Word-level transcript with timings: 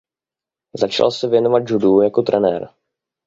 Začal 0.75 1.11
se 1.11 1.27
věnovat 1.27 1.63
judu 1.69 2.01
jako 2.01 2.21
trenér. 2.21 2.69